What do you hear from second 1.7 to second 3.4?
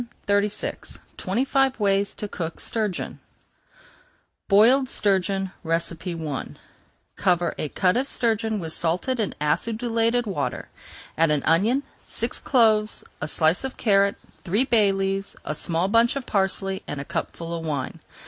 WAYS TO COOK STURGEON